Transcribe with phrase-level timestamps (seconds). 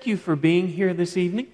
[0.00, 1.48] Thank you for being here this evening.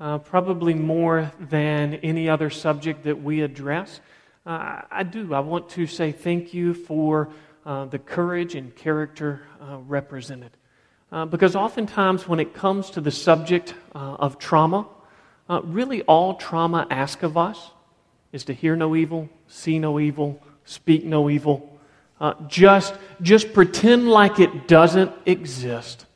[0.00, 4.00] Uh, probably more than any other subject that we address.
[4.46, 5.34] Uh, I do.
[5.34, 7.28] I want to say thank you for
[7.66, 10.52] uh, the courage and character uh, represented.
[11.12, 14.86] Uh, because oftentimes, when it comes to the subject uh, of trauma,
[15.64, 17.70] really all trauma asks of us
[18.32, 21.78] is to hear no evil, see no evil, speak no evil.
[22.48, 26.06] just, just pretend like it doesn't exist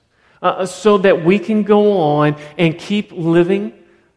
[0.44, 3.72] uh, so that we can go on and keep living,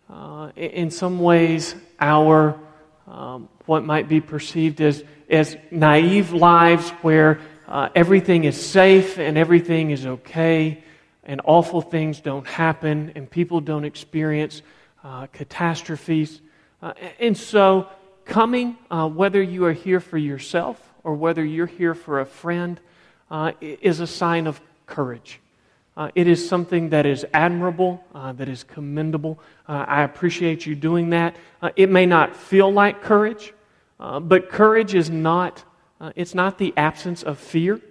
[0.10, 2.60] uh, in some ways, our
[3.08, 9.38] um, what might be perceived as, as naive lives where uh, everything is safe and
[9.38, 10.84] everything is okay
[11.24, 14.62] and awful things don't happen and people don't experience
[15.06, 16.42] uh, catastrophes.
[16.82, 17.88] Uh, and so,
[18.26, 22.82] coming, uh, whether you are here for yourself or whether you're here for a friend,
[23.62, 25.40] is a sign of courage.
[25.98, 29.40] Uh, it is something that is admirable, uh, that is commendable.
[29.68, 31.36] Uh, I appreciate you doing that.
[31.60, 33.52] Uh, it may not feel like courage,
[34.00, 35.64] uh, but courage is not,
[36.00, 37.82] uh, it's not the absence of fear.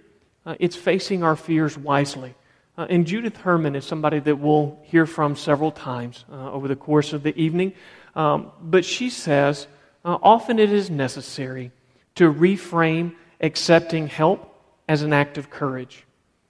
[0.59, 2.33] it's facing our fears wisely.
[2.77, 7.21] and Judith Herman is somebody that we'll hear from several times over the course of
[7.21, 7.73] the evening.
[8.15, 9.67] Um, but she says
[10.05, 11.73] often it is necessary
[12.15, 14.39] to reframe accepting help
[14.87, 16.06] as an act of courage.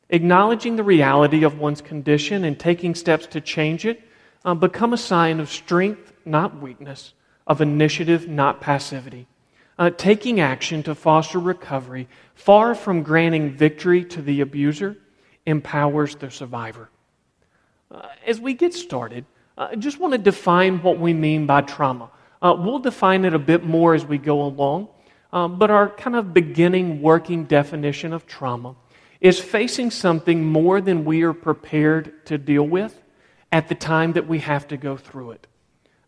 [0.09, 4.01] Acknowledging the reality of one's condition and taking steps to change it
[4.45, 7.13] uh, become a sign of strength, not weakness,
[7.45, 9.27] of initiative, not passivity.
[9.77, 14.97] Uh, taking action to foster recovery, far from granting victory to the abuser,
[15.45, 16.89] empowers the survivor.
[17.91, 19.25] Uh, as we get started,
[19.57, 22.09] uh, I just want to define what we mean by trauma.
[22.41, 24.87] Uh, we'll define it a bit more as we go along,
[25.33, 28.75] um, but our kind of beginning working definition of trauma
[29.21, 33.01] is facing something more than we are prepared to deal with
[33.51, 35.47] at the time that we have to go through it.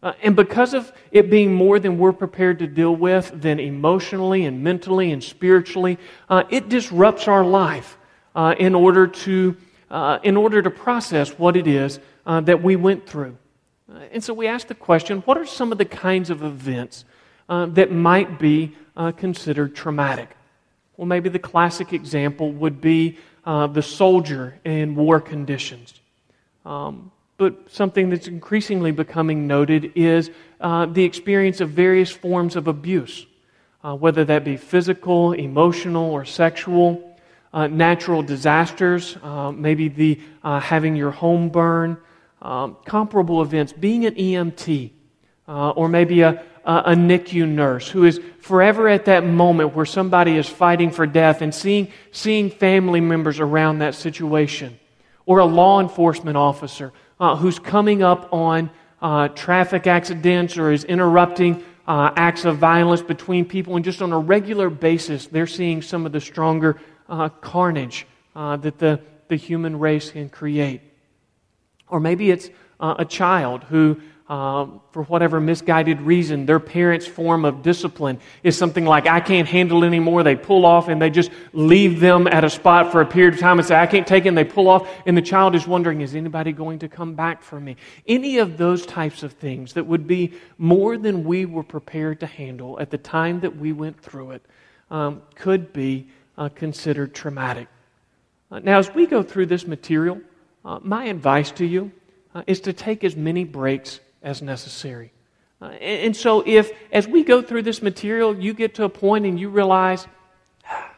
[0.02, 4.46] Uh, and because of it being more than we're prepared to deal with, then emotionally
[4.46, 5.98] and mentally and spiritually,
[6.30, 7.98] uh, it disrupts our life
[8.34, 9.58] uh, in, order to,
[9.92, 13.36] uh, in order to process what it is uh, that we went through.
[13.92, 17.04] Uh, and so we ask the question what are some of the kinds of events
[17.50, 18.76] that might be
[19.18, 20.30] considered traumatic?
[21.00, 25.94] Well, maybe the classic example would be uh, the soldier in war conditions.
[26.66, 32.68] Um, but something that's increasingly becoming noted is uh, the experience of various forms of
[32.68, 33.26] abuse,
[33.82, 37.18] uh, whether that be physical, emotional, or sexual.
[37.54, 41.98] Uh, natural disasters, uh, maybe the uh, having your home burn,
[42.42, 44.92] um, comparable events, being an EMT,
[45.48, 50.48] or maybe a, a NICU nurse who is forever at that moment where somebody is
[50.48, 54.80] fighting for death and seeing, seeing family members around that situation.
[55.26, 58.70] Or a law enforcement officer uh, who's coming up on
[59.02, 64.12] uh, traffic accidents or is interrupting uh, acts of violence between people, and just on
[64.12, 68.06] a regular basis, they're seeing some of the stronger uh, carnage
[68.36, 70.82] uh, that the, the human race can create.
[71.88, 77.64] Or maybe it's a child who um, for whatever misguided reason, their parents' form of
[77.64, 80.22] discipline is something like, I can't handle it anymore.
[80.22, 83.40] They pull off and they just leave them at a spot for a period of
[83.40, 84.28] time and say, I can't take it.
[84.28, 87.42] And they pull off, and the child is wondering, is anybody going to come back
[87.42, 87.76] for me?
[88.08, 92.28] Any of those types of things that would be more than we were prepared to
[92.28, 94.46] handle at the time that we went through it
[94.92, 96.08] um, could be
[96.38, 97.68] uh, considered traumatic.
[98.52, 100.22] Uh, now, as we go through this material,
[100.64, 101.92] uh, my advice to you
[102.36, 105.12] uh, is to take as many breaks as necessary.
[105.62, 109.26] Uh, and, so, if as we go through this material, you get to a point
[109.26, 110.08] and you realize,
[110.66, 110.96] ah,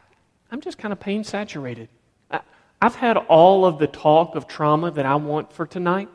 [0.50, 1.88] I'm just kind of pain saturated.
[2.82, 6.08] I've had all of the talk of trauma that I want for tonight.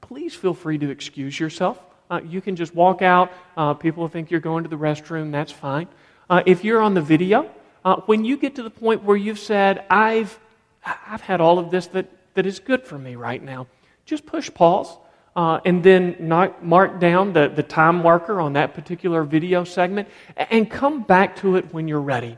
[0.00, 1.80] Please feel free to excuse yourself.
[2.10, 3.32] Uh, you can just walk out.
[3.56, 5.30] Uh, people think you're going to the restroom.
[5.30, 5.86] That's fine.
[6.28, 7.48] Uh, if you're on the video,
[7.84, 10.36] uh, when you get to the point where you've said, I've,
[10.84, 13.68] I've had all of this that, that is good for me right now,
[14.04, 14.96] just push pause
[15.38, 20.08] uh, and then not mark down the, the time marker on that particular video segment
[20.36, 22.36] and come back to it when you're ready.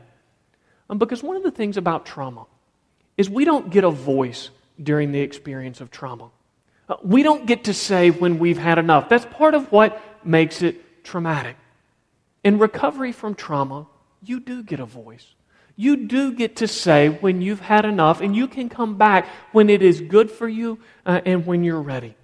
[0.91, 2.45] Um, because one of the things about trauma
[3.17, 4.51] is we don't get a voice
[4.83, 6.29] during the experience of trauma.
[6.91, 9.09] Uh, we don't get to say when we've had enough.
[9.09, 11.57] That's part of what makes it traumatic.
[12.45, 13.87] In recovery from trauma,
[14.23, 15.27] you do get a voice.
[15.75, 19.71] You do get to say when you've had enough, and you can come back when
[19.71, 22.15] it is good for you uh, and when you're ready.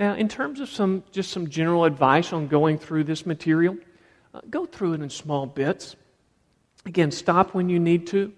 [0.00, 3.76] Now, in terms of some just some general advice on going through this material,
[4.32, 5.94] uh, go through it in small bits.
[6.86, 8.32] Again, stop when you need to.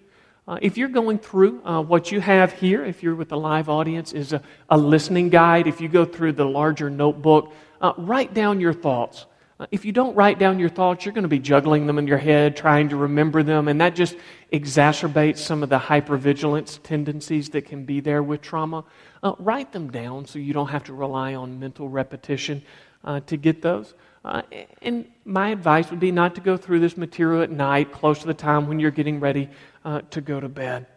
[0.45, 3.69] Uh, if you're going through uh, what you have here, if you're with the live
[3.69, 5.65] audience, is a, a listening guide.
[5.65, 9.25] If you go through the larger notebook, uh, write down your thoughts.
[9.71, 12.17] If you don't write down your thoughts, you're going to be juggling them in your
[12.17, 14.15] head, trying to remember them, and that just
[14.51, 18.83] exacerbates some of the hypervigilance tendencies that can be there with trauma.
[19.21, 22.63] Uh, write them down so you don't have to rely on mental repetition
[23.03, 23.93] uh, to get those.
[24.25, 24.41] Uh,
[24.81, 28.27] and my advice would be not to go through this material at night, close to
[28.27, 29.49] the time when you're getting ready
[29.83, 30.87] uh, to go to bed.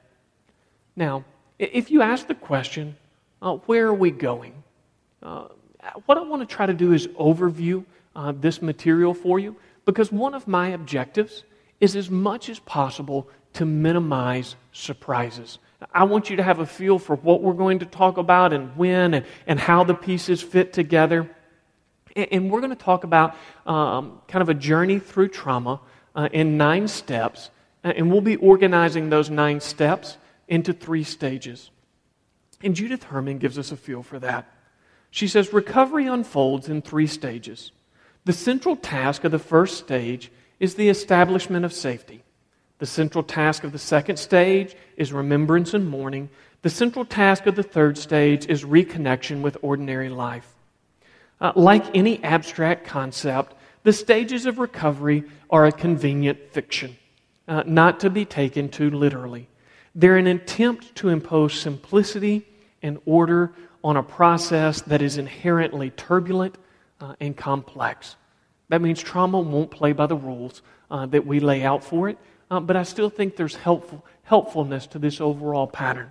[0.94, 1.24] Now,
[1.58, 2.96] if you ask the question,
[3.42, 4.62] uh, where are we going?
[5.22, 5.48] Uh,
[6.06, 7.84] what I want to try to do is overview
[8.16, 9.54] uh, this material for you
[9.84, 11.44] because one of my objectives
[11.80, 15.58] is as much as possible to minimize surprises.
[15.92, 18.74] I want you to have a feel for what we're going to talk about and
[18.76, 21.30] when and, and how the pieces fit together.
[22.16, 23.36] And we're going to talk about
[23.66, 25.80] um, kind of a journey through trauma
[26.14, 27.50] uh, in nine steps.
[27.84, 30.16] And we'll be organizing those nine steps
[30.48, 31.70] into three stages.
[32.62, 34.50] And Judith Herman gives us a feel for that.
[35.10, 37.70] She says recovery unfolds in three stages.
[38.26, 42.24] The central task of the first stage is the establishment of safety.
[42.80, 46.28] The central task of the second stage is remembrance and mourning.
[46.62, 50.52] The central task of the third stage is reconnection with ordinary life.
[51.40, 56.96] Uh, like any abstract concept, the stages of recovery are a convenient fiction,
[57.46, 59.46] uh, not to be taken too literally.
[59.94, 62.44] They're an attempt to impose simplicity
[62.82, 63.52] and order
[63.84, 66.56] on a process that is inherently turbulent
[67.00, 68.16] uh, and complex.
[68.68, 72.18] That means trauma won't play by the rules uh, that we lay out for it,
[72.50, 76.10] uh, but I still think there's helpful, helpfulness to this overall pattern.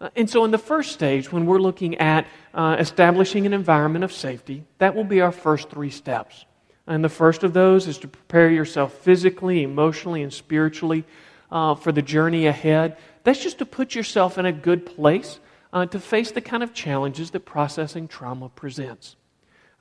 [0.00, 4.04] Uh, and so, in the first stage, when we're looking at uh, establishing an environment
[4.04, 6.44] of safety, that will be our first three steps.
[6.86, 11.04] And the first of those is to prepare yourself physically, emotionally, and spiritually
[11.50, 12.96] uh, for the journey ahead.
[13.22, 15.40] That's just to put yourself in a good place
[15.72, 19.16] uh, to face the kind of challenges that processing trauma presents.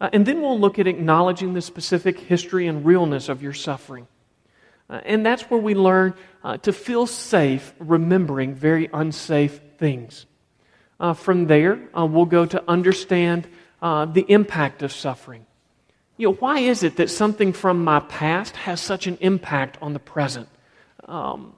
[0.03, 4.05] Uh, and then we'll look at acknowledging the specific history and realness of your suffering.
[4.89, 6.13] Uh, and that's where we learn
[6.61, 10.25] to feel safe remembering very unsafe things.
[10.99, 13.47] Uh, from there, uh, we'll go to understand
[13.81, 15.45] uh, the impact of suffering.
[16.17, 19.93] You know, why is it that something from my past has such an impact on
[19.93, 20.47] the present?
[21.05, 21.53] Um,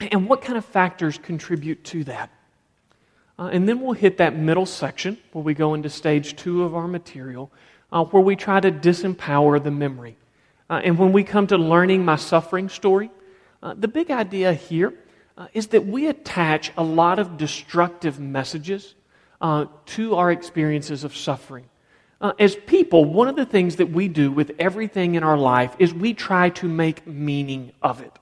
[0.00, 2.30] and what kind of factors contribute to that?
[3.40, 6.76] Uh, and then we'll hit that middle section where we go into stage two of
[6.76, 7.50] our material,
[7.90, 10.16] uh, where we try to disempower the memory.
[10.68, 13.10] Uh, and when we come to learning my suffering story,
[13.76, 14.94] the big idea here
[15.40, 18.94] uh, is that we attach a lot of destructive messages
[19.40, 21.64] uh, to our experiences of suffering.
[22.20, 25.74] Uh, as people, one of the things that we do with everything in our life
[25.78, 28.12] is we try to make meaning of it.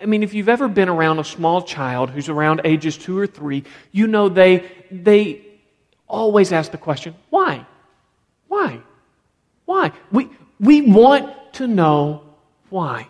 [0.00, 3.26] I mean, if you've ever been around a small child who's around ages two or
[3.26, 5.44] three, you know they, they
[6.06, 7.66] always ask the question, why?
[8.48, 8.80] Why?
[9.64, 9.92] Why?
[10.10, 10.28] We,
[10.60, 12.22] we want to know
[12.70, 13.08] why.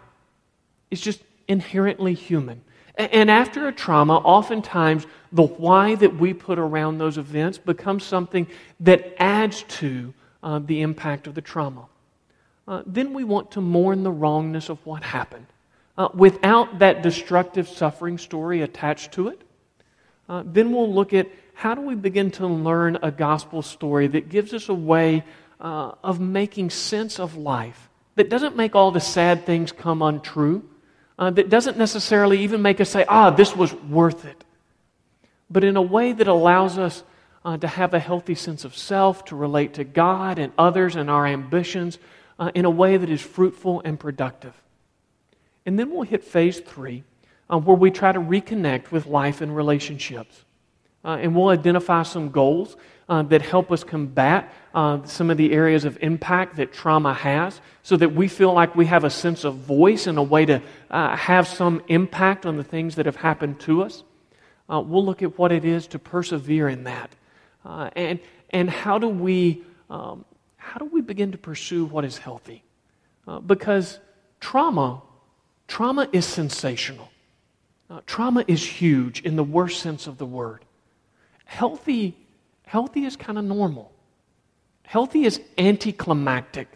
[0.91, 2.62] It's just inherently human.
[2.97, 8.47] And after a trauma, oftentimes the why that we put around those events becomes something
[8.81, 10.12] that adds to
[10.43, 11.87] uh, the impact of the trauma.
[12.69, 15.47] Uh, then we want to mourn the wrongness of what happened.
[15.97, 19.41] Uh, without that destructive suffering story attached to it,
[20.29, 24.29] uh, then we'll look at how do we begin to learn a gospel story that
[24.29, 25.23] gives us a way
[25.61, 30.69] uh, of making sense of life, that doesn't make all the sad things come untrue
[31.19, 34.45] uh, that doesn't necessarily even make us say, ah, this was worth it,
[35.51, 37.05] but in a way that allows us
[37.45, 41.11] uh, to have a healthy sense of self, to relate to God and others and
[41.11, 41.99] our ambitions
[42.39, 44.55] uh, in a way that is fruitful and productive.
[45.66, 47.04] And then we'll hit phase three,
[47.49, 50.45] uh, where we try to reconnect with life and relationships.
[51.04, 52.76] Uh, and we'll identify some goals
[53.09, 57.61] uh, that help us combat uh, some of the areas of impact that trauma has
[57.83, 60.62] so that we feel like we have a sense of voice and a way to
[60.90, 64.04] uh, have some impact on the things that have happened to us.
[64.71, 67.11] Uh, we'll look at what it is to persevere in that.
[67.64, 70.25] Uh, and, and how do we um,
[70.57, 72.64] how do we begin to pursue what is healthy?
[73.45, 73.99] Because
[74.40, 75.02] trauma,
[75.73, 77.09] trauma is sensational.
[77.88, 80.67] Uh, trauma is huge in the worst sense of the word.
[81.47, 82.14] Healthy,
[82.67, 83.91] healthy is kind of normal.
[84.83, 86.69] Healthy is anticlimactic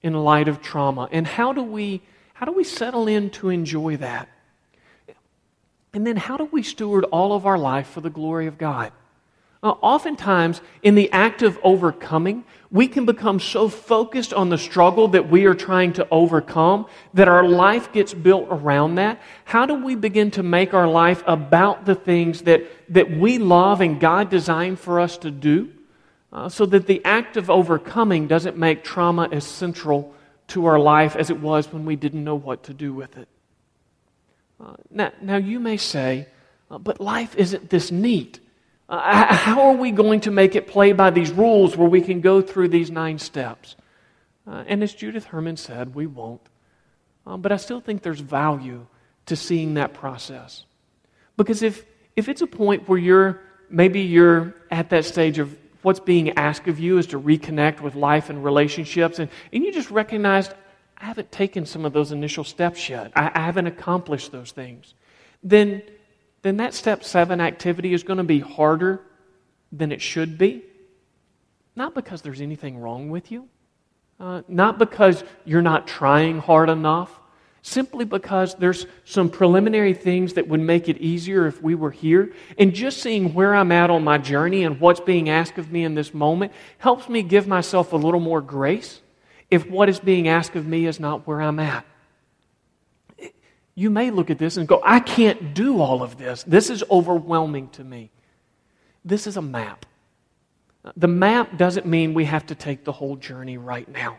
[0.00, 1.06] in light of trauma.
[1.12, 2.00] And how do we
[2.32, 4.26] how do we settle in to enjoy that?
[5.92, 8.90] And then how do we steward all of our life for the glory of God?
[9.62, 15.08] Uh, oftentimes, in the act of overcoming, we can become so focused on the struggle
[15.08, 19.20] that we are trying to overcome that our life gets built around that.
[19.44, 23.80] How do we begin to make our life about the things that, that we love
[23.80, 25.70] and God designed for us to do
[26.32, 30.14] uh, so that the act of overcoming doesn't make trauma as central
[30.48, 33.28] to our life as it was when we didn't know what to do with it?
[34.60, 36.26] Uh, now, now, you may say,
[36.70, 38.40] uh, but life isn't this neat.
[38.90, 42.20] Uh, how are we going to make it play by these rules where we can
[42.20, 43.76] go through these nine steps?
[44.46, 46.40] Uh, and as Judith Herman said, we won't.
[47.24, 48.86] Um, but I still think there's value
[49.26, 50.64] to seeing that process.
[51.36, 51.84] Because if,
[52.16, 56.66] if it's a point where you're, maybe you're at that stage of what's being asked
[56.66, 60.52] of you is to reconnect with life and relationships, and, and you just recognized,
[60.98, 64.94] I haven't taken some of those initial steps yet, I, I haven't accomplished those things,
[65.44, 65.82] then
[66.42, 69.02] then that step seven activity is going to be harder
[69.72, 70.64] than it should be.
[71.76, 73.48] Not because there's anything wrong with you,
[74.18, 77.18] uh, not because you're not trying hard enough,
[77.62, 82.32] simply because there's some preliminary things that would make it easier if we were here.
[82.58, 85.84] And just seeing where I'm at on my journey and what's being asked of me
[85.84, 89.00] in this moment helps me give myself a little more grace
[89.50, 91.84] if what is being asked of me is not where I'm at
[93.74, 96.42] you may look at this and go, I can't do all of this.
[96.42, 98.10] This is overwhelming to me.
[99.04, 99.86] This is a map.
[100.96, 104.18] The map doesn't mean we have to take the whole journey right now.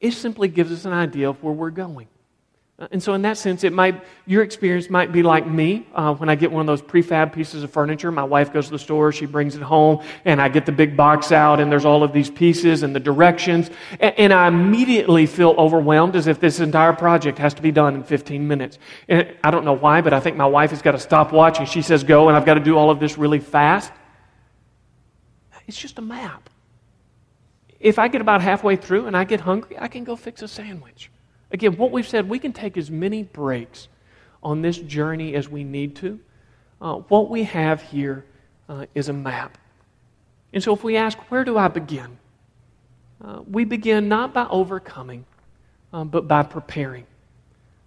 [0.00, 2.08] It simply gives us an idea of where we're going.
[2.76, 6.12] Uh, and so, in that sense, it might your experience might be like me uh,
[6.14, 8.10] when I get one of those prefab pieces of furniture.
[8.10, 10.96] My wife goes to the store, she brings it home, and I get the big
[10.96, 15.26] box out, and there's all of these pieces and the directions, and, and I immediately
[15.26, 18.80] feel overwhelmed as if this entire project has to be done in 15 minutes.
[19.08, 21.68] And I don't know why, but I think my wife has got a stopwatch, and
[21.68, 23.92] she says go, and I've got to do all of this really fast.
[25.68, 26.50] It's just a map.
[27.78, 30.48] If I get about halfway through and I get hungry, I can go fix a
[30.48, 31.10] sandwich.
[31.50, 33.88] Again, what we've said, we can take as many breaks
[34.42, 36.20] on this journey as we need to.
[36.80, 38.24] Uh, what we have here
[38.68, 39.56] uh, is a map.
[40.52, 42.18] And so if we ask, where do I begin?
[43.24, 45.24] Uh, we begin not by overcoming,
[45.92, 47.06] um, but by preparing.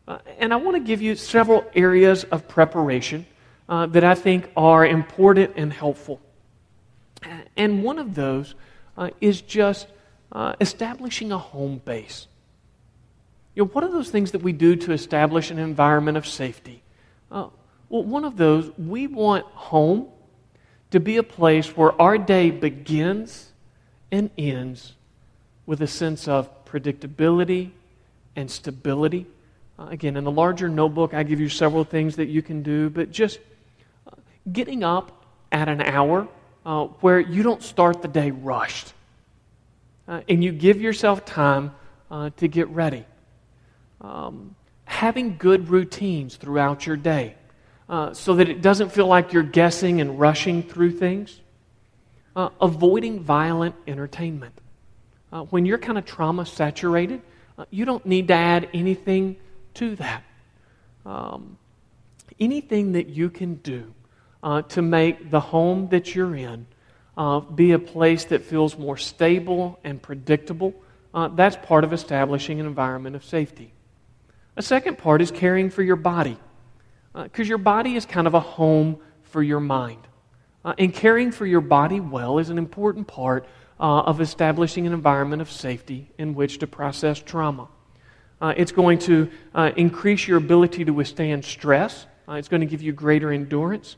[0.07, 3.25] Uh, and I want to give you several areas of preparation
[3.69, 6.21] uh, that I think are important and helpful.
[7.55, 8.55] And one of those
[8.97, 9.87] uh, is just
[10.61, 12.27] establishing a home base.
[13.57, 16.83] You know, what are those things that we do to establish an environment of safety?
[17.31, 17.47] Uh,
[17.89, 20.09] well, one of those, we want home
[20.91, 23.51] to be a place where our day begins
[24.11, 24.93] and ends
[25.65, 27.71] with a sense of predictability
[28.35, 29.25] and stability.
[29.79, 32.91] Uh, again, in the larger notebook, I give you several things that you can do,
[32.91, 33.39] but just
[34.05, 34.11] uh,
[34.51, 36.27] getting up at an hour
[36.63, 38.93] uh, where you don't start the day rushed
[40.07, 41.73] uh, and you give yourself time
[42.11, 43.03] uh, to get ready
[44.01, 47.35] um, having good routines throughout your day
[47.89, 51.39] uh, so that it doesn't feel like you're guessing and rushing through things.
[52.35, 54.53] Uh, avoiding violent entertainment.
[55.33, 57.19] Uh, when you're kind of trauma saturated,
[57.57, 59.35] uh, you don't need to add anything
[59.73, 60.23] to that.
[61.03, 61.57] Um,
[62.39, 63.91] anything that you can do
[64.43, 66.67] uh, to make the home that you're in
[67.17, 70.75] uh, be a place that feels more stable and predictable,
[71.31, 73.73] that's part of establishing an environment of safety.
[74.57, 76.35] A second part is caring for your body,
[77.13, 80.01] because uh, your body is kind of a home for your mind.
[80.65, 83.45] Uh, and caring for your body well is an important part
[83.79, 87.67] uh, of establishing an environment of safety in which to process trauma.
[88.41, 92.65] Uh, it's going to uh, increase your ability to withstand stress, uh, it's going to
[92.65, 93.95] give you greater endurance.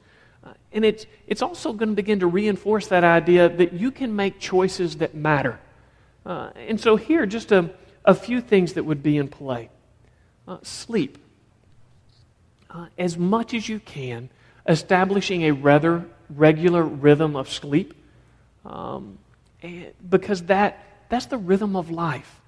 [0.74, 4.42] and it's, it's also going to begin to reinforce that idea that you can make
[4.42, 5.58] choices that matter.
[6.26, 7.70] and so, here, just a,
[8.04, 9.70] a few things that would be in play.
[10.50, 11.20] Uh, sleep.
[12.72, 14.32] Uh, as much as you can,
[14.68, 17.94] establishing a rather regular rhythm of sleep,
[18.66, 19.20] um,
[20.10, 22.42] because that, that's the rhythm of life.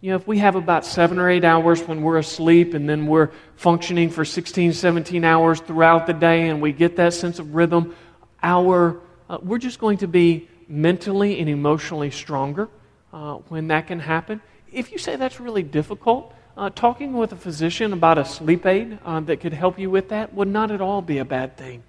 [0.00, 3.06] You know, if we have about seven or eight hours when we're asleep and then
[3.06, 7.54] we're functioning for 16, 17 hours throughout the day and we get that sense of
[7.54, 7.94] rhythm,
[8.42, 8.98] our,
[9.30, 12.68] uh, we're just going to be mentally and emotionally stronger
[13.12, 14.40] uh, when that can happen.
[14.72, 18.98] If you say that's really difficult, uh, talking with a physician about a sleep aid
[19.04, 21.82] uh, that could help you with that would not at all be a bad thing.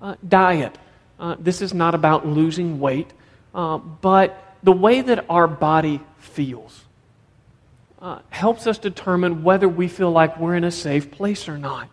[0.00, 0.76] Uh, diet.
[1.18, 3.10] Uh, this is not about losing weight,
[3.54, 6.84] uh, but the way that our body feels
[8.00, 11.88] uh, helps us determine whether we feel like we're in a safe place or not.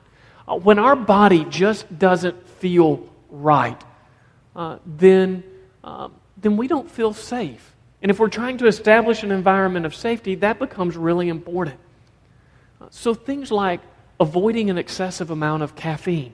[0.63, 3.79] when our body just doesn't feel right,
[4.85, 5.43] then,
[6.37, 7.75] then we don't feel safe.
[8.01, 11.79] And if we're trying to establish an environment of safety, that becomes really important.
[12.91, 13.81] So things like
[14.19, 16.33] avoiding an excessive amount of caffeine.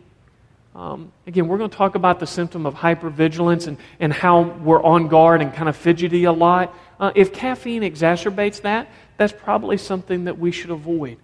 [0.75, 4.83] Um, again, we're going to talk about the symptom of hypervigilance and, and how we're
[4.83, 6.75] on guard and kind of fidgety a lot.
[6.99, 11.17] Uh, if caffeine exacerbates that, that's probably something that we should avoid.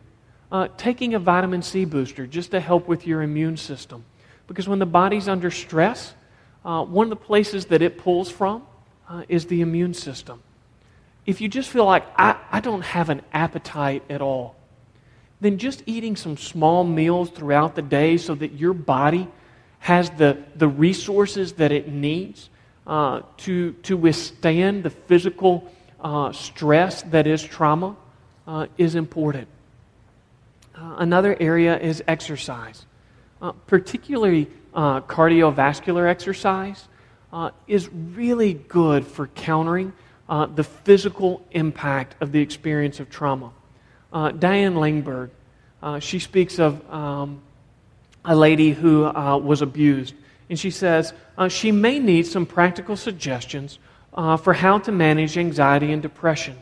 [0.51, 4.05] Uh, taking a vitamin C booster just to help with your immune system.
[4.47, 6.13] Because when the body's under stress,
[6.63, 8.63] uh, one of the places that it pulls from
[9.11, 10.41] uh, is the immune system.
[11.25, 14.55] If you just feel like, I, I don't have an appetite at all,
[15.41, 19.27] then just eating some small meals throughout the day so that your body
[19.79, 22.49] has the, the resources that it needs
[22.87, 27.95] uh, to, to withstand the physical uh, stress that is trauma
[28.47, 29.47] uh, is important.
[30.75, 32.85] Uh, another area is exercise,
[33.41, 36.87] uh, particularly uh, cardiovascular exercise
[37.33, 39.93] uh, is really good for countering
[40.27, 43.51] uh, the physical impact of the experience of trauma.
[44.13, 45.29] Uh, Diane Langberg,
[45.81, 47.41] uh, she speaks of um,
[48.25, 50.13] a lady who uh, was abused,
[50.49, 53.79] and she says uh, she may need some practical suggestions
[54.41, 56.57] for how to manage anxiety and depression.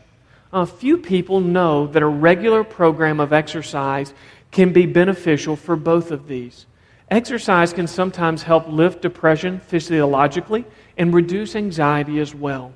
[0.66, 4.14] few people know that a regular program of exercise
[4.52, 6.66] can be beneficial for both of these.
[7.10, 10.64] Exercise can sometimes help lift depression physiologically
[10.96, 12.72] and reduce anxiety as well.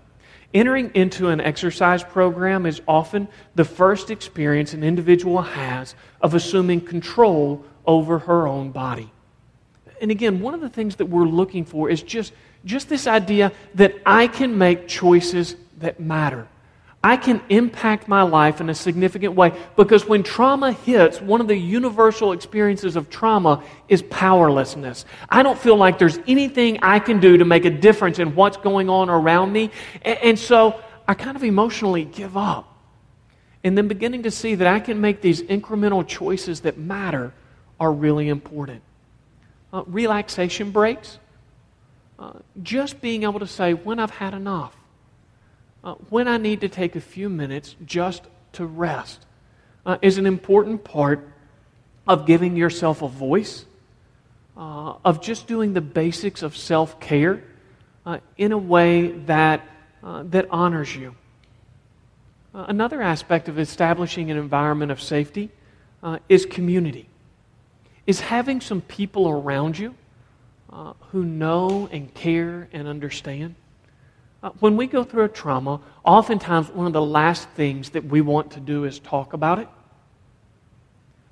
[0.53, 6.81] Entering into an exercise program is often the first experience an individual has of assuming
[6.81, 9.11] control over her own body.
[10.01, 12.33] And again, one of the things that we're looking for is just,
[12.65, 16.49] just this idea that I can make choices that matter.
[17.05, 21.49] I can impact my life in a significant way because when trauma hits, one of
[21.49, 25.05] the universal experiences of trauma is powerlessness.
[25.29, 28.57] I don't feel like there's anything I can do to make a difference in what's
[28.57, 29.71] going on around me.
[30.03, 32.75] And, so I kind of emotionally give up.
[33.63, 37.35] And then beginning to see that I can make these incremental choices that matter
[37.79, 38.81] are really important.
[39.75, 41.19] Uh, relaxation breaks.
[42.19, 44.75] Uh, just being able to say, when I've had enough
[45.85, 48.23] uh, when I need to take a few minutes just
[48.55, 49.27] to rest
[49.85, 51.29] uh, is an important part
[52.09, 53.67] of giving yourself a voice,
[54.57, 57.45] uh, of just doing the basics of self care
[58.07, 59.61] uh, in a way that,
[60.03, 61.15] uh, that honors you.
[62.55, 65.51] Uh, another aspect of establishing an environment of safety
[66.29, 67.09] is community,
[68.07, 69.95] is having some people around you
[71.11, 73.55] who know and care and understand.
[74.45, 78.21] Uh, when we go through a trauma, oftentimes one of the last things that we
[78.21, 79.67] want to do is talk about it.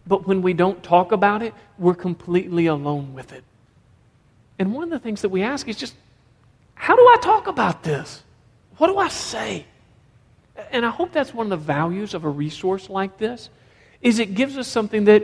[0.06, 3.44] But when we don't talk about it, we're completely alone with it.
[4.58, 5.94] And one of the things that we ask is just,
[6.74, 8.22] how do I talk about this?
[8.78, 9.66] What do I say?
[10.70, 13.50] And I hope that's one of the values of a resource like this,
[14.00, 15.22] is it gives us something that,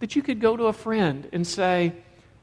[0.00, 1.92] that you could go to a friend and say,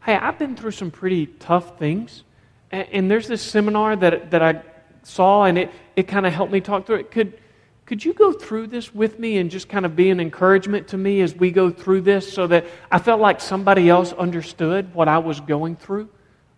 [0.04, 2.24] hey, I've been through some pretty tough things.
[2.72, 4.62] And, and there's this seminar that, that I
[5.04, 7.12] saw, and it, it kind of helped me talk through it.
[7.12, 7.38] Could,
[7.86, 10.98] could you go through this with me and just kind of be an encouragement to
[10.98, 15.08] me as we go through this so that I felt like somebody else understood what
[15.08, 16.10] I was going through?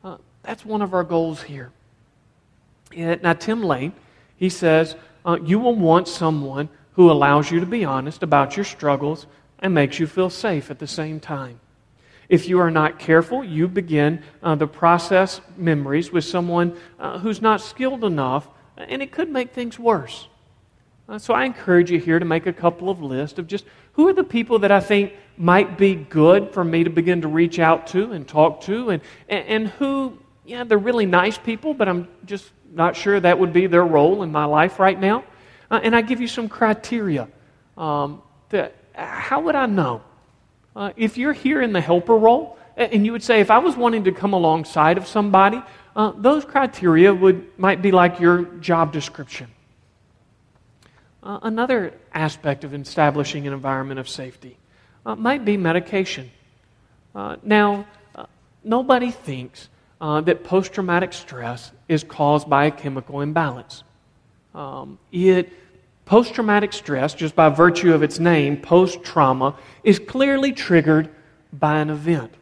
[0.04, 1.72] Uh, that's one of our goals here.
[2.96, 3.94] Now, Tim Lane,
[4.36, 4.96] he says,
[5.26, 9.26] uh, you will want someone who allows you to be honest about your struggles
[9.58, 11.60] and makes you feel safe at the same time.
[12.34, 17.44] If you are not careful, you begin uh, the process memories with someone uh, who's
[17.44, 20.28] not skilled enough, and it could make things worse.
[21.08, 24.08] Uh, so I encourage you here to make a couple of lists of just who
[24.08, 27.60] are the people that I think might be good for me to begin to reach
[27.60, 31.88] out to and talk to, and, and, and who, yeah, they're really nice people, but
[31.88, 35.24] I'm just not sure that would be their role in my life right now.
[35.70, 37.28] Uh, and I give you some criteria.
[37.78, 40.02] Um, that, how would I know?
[40.76, 43.78] Uh, if you're here in the helper role, and you would say, if I was
[43.78, 45.62] wanting to come alongside of somebody,
[45.96, 49.48] uh, those criteria would, might be like your job description.
[51.22, 54.58] Uh, another aspect of establishing an environment of safety
[55.06, 56.32] uh, might be medication.
[57.14, 58.26] Uh, now, uh,
[58.64, 59.70] nobody thinks
[60.02, 63.86] that post traumatic stress is caused by a chemical imbalance.
[64.54, 65.54] Um, it
[66.06, 71.10] Post traumatic stress, just by virtue of its name, post trauma, is clearly triggered
[71.54, 72.34] by an event.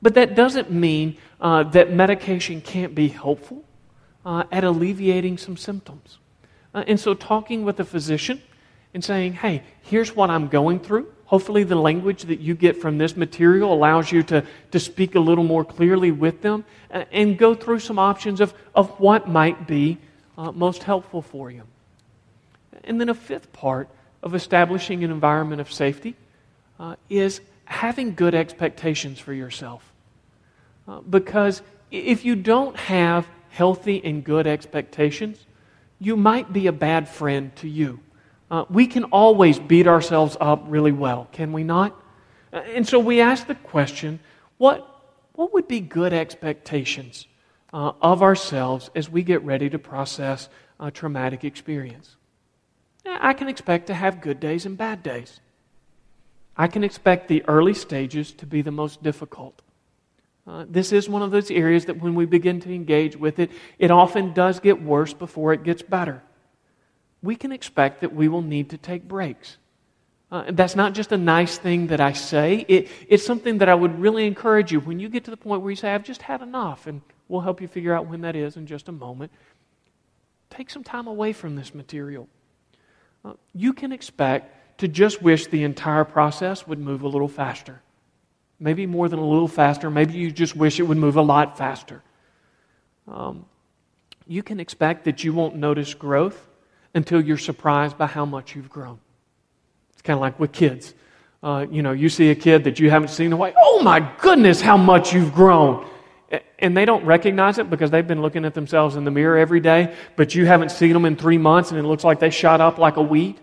[0.00, 3.62] But that doesn't mean uh, that medication can't be helpful
[4.24, 6.18] uh, at alleviating some symptoms.
[6.74, 8.40] Uh, and so, talking with a physician
[8.94, 11.12] and saying, hey, here's what I'm going through.
[11.26, 15.20] Hopefully, the language that you get from this material allows you to, to speak a
[15.20, 19.66] little more clearly with them uh, and go through some options of, of what might
[19.66, 19.98] be
[20.38, 21.62] uh, most helpful for you.
[22.84, 23.88] And then a fifth part
[24.22, 26.16] of establishing an environment of safety
[26.78, 29.92] uh, is having good expectations for yourself.
[30.88, 35.38] Uh, because if you don't have healthy and good expectations,
[35.98, 38.00] you might be a bad friend to you.
[38.50, 41.94] Uh, we can always beat ourselves up really well, can we not?
[42.52, 44.18] Uh, and so we ask the question
[44.58, 44.86] what,
[45.34, 47.26] what would be good expectations
[47.72, 50.48] uh, of ourselves as we get ready to process
[50.80, 52.16] a traumatic experience?
[53.06, 55.40] I can expect to have good days and bad days.
[56.56, 59.62] I can expect the early stages to be the most difficult.
[60.46, 63.50] Uh, this is one of those areas that when we begin to engage with it,
[63.78, 66.22] it often does get worse before it gets better.
[67.22, 69.58] We can expect that we will need to take breaks.
[70.32, 72.64] Uh, that's not just a nice thing that I say.
[72.68, 75.62] It, it's something that I would really encourage you when you get to the point
[75.62, 78.36] where you say, I've just had enough, and we'll help you figure out when that
[78.36, 79.32] is in just a moment.
[80.48, 82.28] Take some time away from this material.
[83.54, 87.82] You can expect to just wish the entire process would move a little faster.
[88.58, 89.90] Maybe more than a little faster.
[89.90, 92.02] Maybe you just wish it would move a lot faster.
[93.08, 93.46] Um,
[94.26, 96.48] you can expect that you won't notice growth
[96.94, 98.98] until you're surprised by how much you've grown.
[99.92, 100.94] It's kind of like with kids.
[101.42, 103.54] Uh, you know, you see a kid that you haven't seen in a while.
[103.56, 105.86] Oh my goodness, how much you've grown!
[106.60, 109.60] And they don't recognize it because they've been looking at themselves in the mirror every
[109.60, 112.60] day, but you haven't seen them in three months and it looks like they shot
[112.60, 113.40] up like a weed.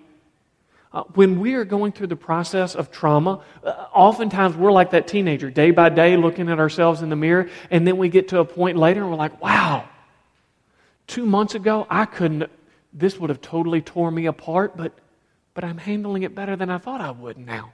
[0.93, 5.07] Uh, when we are going through the process of trauma, uh, oftentimes we're like that
[5.07, 8.39] teenager, day by day, looking at ourselves in the mirror, and then we get to
[8.39, 9.87] a point later and we're like, wow,
[11.07, 12.49] two months ago, I couldn't,
[12.93, 14.93] this would have totally torn me apart, but,
[15.53, 17.73] but I'm handling it better than I thought I would now.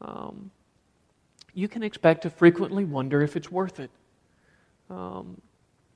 [0.00, 0.50] Um,
[1.54, 3.90] you can expect to frequently wonder if it's worth it.
[4.94, 5.40] Um,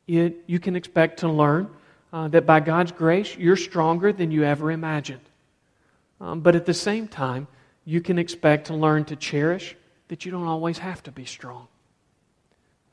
[0.07, 1.71] it you can expect to learn
[2.13, 5.21] uh, that by God's grace, you're stronger than you ever imagined.
[6.21, 7.47] Um, but at the same time,
[7.85, 9.77] you can expect to learn to cherish
[10.09, 11.69] that you don't always have to be strong.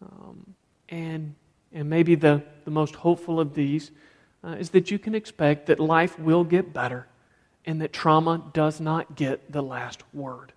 [0.02, 0.54] Um,
[0.90, 1.34] and,
[1.74, 3.92] and maybe the, the most hopeful of these
[4.44, 7.08] uh, is that you can expect that life will get better
[7.66, 10.52] and that trauma does not get the last word.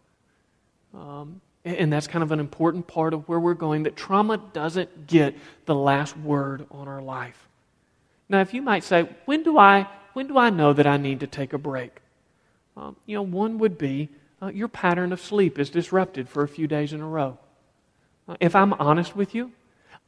[0.93, 1.41] Um,
[1.77, 5.37] and that's kind of an important part of where we're going that trauma doesn't get
[5.67, 7.49] the last word on our life.
[8.29, 11.21] Now, if you might say, when do I, when do I know that I need
[11.21, 12.01] to take a break?
[12.77, 14.09] Um, you know, one would be
[14.41, 17.39] uh, your pattern of sleep is disrupted for a few days in a row.
[18.29, 19.53] Uh, if I'm honest with you,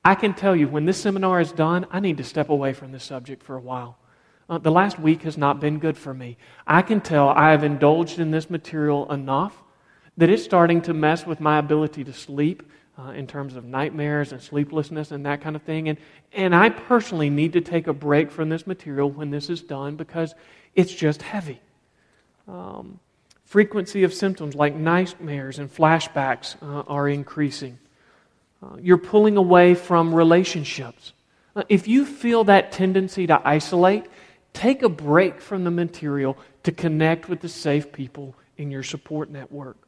[0.05, 2.93] I can tell you when this seminar is done, I need to step away from
[2.93, 3.99] this subject for a while.
[4.49, 6.37] Uh, the last week has not been good for me.
[6.67, 9.63] I can tell I have indulged in this material enough
[10.21, 12.63] that it's starting to mess with my ability to sleep
[12.99, 15.89] uh, in terms of nightmares and sleeplessness and that kind of thing.
[15.89, 15.97] And,
[16.35, 19.97] and I personally need to take a break from this material when this is done
[19.97, 20.35] because
[20.75, 21.59] it's just heavy.
[22.47, 23.01] Um,
[23.47, 27.79] frequency of symptoms like nightmares and flashbacks uh, are increasing.
[28.63, 31.15] Uh, you're pulling away from relationships.
[31.57, 34.05] Uh, if you feel that tendency to isolate,
[34.53, 39.31] take a break from the material to connect with the safe people in your support
[39.31, 39.79] network.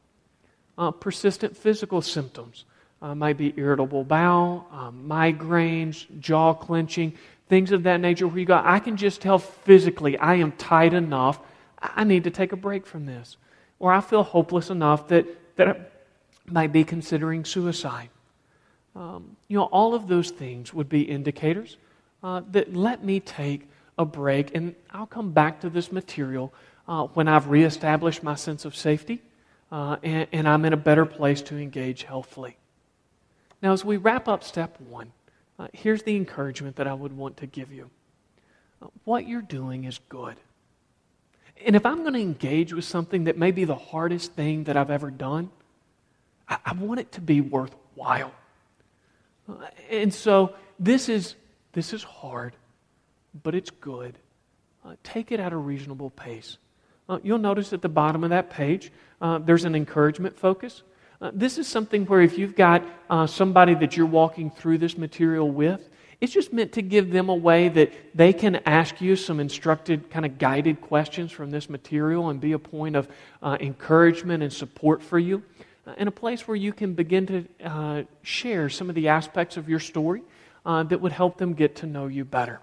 [0.77, 2.65] Uh, persistent physical symptoms
[3.01, 7.13] uh, might be irritable bowel, um, migraines, jaw clenching,
[7.47, 10.93] things of that nature where you go, I can just tell physically I am tight
[10.93, 11.39] enough
[11.83, 13.37] I need to take a break from this.
[13.79, 15.25] Or I feel hopeless enough that,
[15.57, 15.75] that I
[16.47, 18.09] might be considering suicide.
[18.95, 21.77] Um, you know, all of those things would be indicators
[22.23, 26.53] uh, that let me take a break, and I'll come back to this material
[26.87, 29.21] uh, when I've reestablished my sense of safety
[29.73, 32.57] uh, and, and, I'm in a better place to engage healthfully.
[33.59, 35.11] Now, as we wrap up step one,
[35.57, 37.89] uh, here's the encouragement that I would want to give you.
[38.83, 40.35] Uh, what you're doing is good.
[41.65, 44.77] And if I'm going to engage with something that may be the hardest thing that
[44.77, 45.49] I've ever done,
[46.47, 48.31] I, I want it to be worthwhile.
[49.49, 49.55] Uh,
[49.89, 51.33] and so this is,
[51.71, 52.53] this is hard,
[53.41, 54.19] but it's good.
[54.85, 56.59] Uh, take it at a reasonable pace.
[57.13, 60.81] Uh, you'll notice at the bottom of that page, uh, there's an encouragement focus.
[61.21, 64.97] Uh, this is something where if you've got uh, somebody that you're walking through this
[64.97, 69.15] material with, it's just meant to give them a way that they can ask you
[69.15, 73.07] some instructed, kind of guided questions from this material and be a point of
[73.43, 75.43] uh, encouragement and support for you.
[75.97, 79.81] And a place where you can begin to share some of the aspects of your
[79.81, 80.23] story
[80.65, 82.61] that would help them get to know you better.